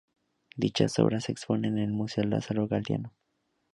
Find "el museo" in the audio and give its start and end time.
1.83-2.23